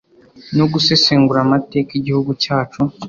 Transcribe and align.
no 0.57 0.65
gusesengura 0.71 1.39
amateka 1.45 1.91
Igihugu 1.99 2.31
cyacu 2.43 2.81